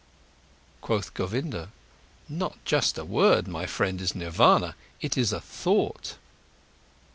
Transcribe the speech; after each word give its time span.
Quoth 0.81 1.13
Govinda: 1.13 1.69
"Not 2.27 2.57
just 2.65 2.97
a 2.97 3.05
word, 3.05 3.47
my 3.47 3.67
friend, 3.67 4.01
is 4.01 4.15
Nirvana. 4.15 4.75
It 4.99 5.15
is 5.15 5.31
a 5.31 5.39
thought." 5.39 6.15